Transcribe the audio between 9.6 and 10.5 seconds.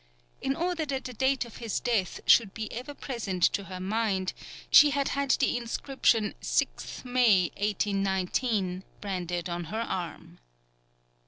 her arm.